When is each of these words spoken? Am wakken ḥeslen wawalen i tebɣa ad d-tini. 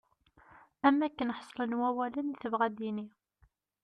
Am 0.85 0.95
wakken 1.01 1.33
ḥeslen 1.37 1.77
wawalen 1.79 2.33
i 2.33 2.35
tebɣa 2.41 2.63
ad 2.67 2.73
d-tini. 2.75 3.07